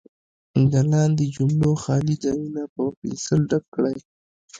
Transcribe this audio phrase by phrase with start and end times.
[0.71, 3.97] د لاندې جملو خالي ځایونه په پنسل ډک کړئ.